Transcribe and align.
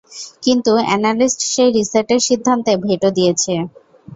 কিন্তু, 0.43 0.71
অ্যানালিস্ট 0.87 1.39
সেই 1.51 1.69
রিসেটের 1.77 2.21
সিদ্ধান্তে 2.27 2.71
ভেটো 2.85 3.09
দিয়েছে। 3.17 3.53